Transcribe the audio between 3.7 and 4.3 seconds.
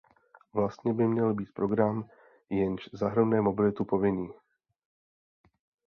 povinný.